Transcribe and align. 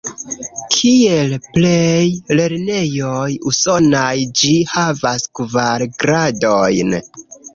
Kiel 0.75 1.33
plej 1.57 2.05
lernejoj 2.39 3.29
Usonaj, 3.51 4.15
ĝi 4.41 4.55
havas 4.73 5.27
kvar 5.41 5.87
gradojn. 6.05 6.99